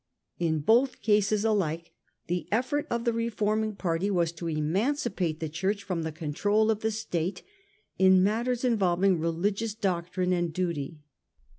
In 0.39 0.61
both 0.61 1.03
cases 1.03 1.45
alike 1.45 1.91
the 2.25 2.47
effort 2.51 2.87
of 2.89 3.03
the 3.05 3.13
reforming 3.13 3.75
party 3.75 4.09
was 4.09 4.31
to 4.31 4.47
emancipate 4.49 5.39
the 5.39 5.47
Church 5.47 5.83
from 5.83 6.01
the 6.01 6.11
control 6.11 6.71
of 6.71 6.79
the 6.79 6.89
State 6.89 7.43
in 7.99 8.23
matters 8.23 8.63
involving 8.63 9.19
religious 9.19 9.75
doctrine 9.75 10.33
and 10.33 10.51
duty. 10.51 10.97